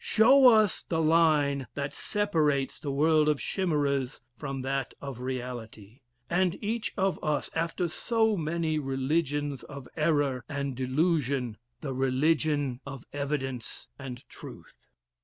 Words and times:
Show 0.03 0.47
us 0.47 0.81
the 0.81 0.99
line 0.99 1.67
that 1.75 1.93
separates 1.93 2.79
the 2.79 2.89
world 2.91 3.29
of 3.29 3.39
chimeras 3.39 4.19
from 4.35 4.63
that 4.63 4.95
of 4.99 5.19
realities: 5.21 5.99
and 6.27 6.53
teach 6.59 6.91
us, 6.97 7.51
after 7.53 7.87
so 7.87 8.35
many 8.35 8.79
religions 8.79 9.61
of 9.61 9.87
error 9.95 10.43
and 10.49 10.75
delusion, 10.75 11.55
the 11.81 11.93
religion 11.93 12.81
of 12.83 13.05
evidence 13.13 13.89
and 13.99 14.27
truth." 14.27 14.89